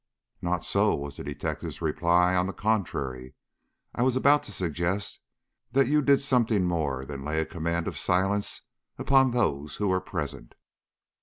[0.41, 2.33] "Not so," was the detective's ready reply.
[2.33, 3.35] "On the contrary,
[3.93, 5.19] I was about to suggest
[5.73, 8.63] that you did something more than lay a command of silence
[8.97, 10.55] upon those who were present."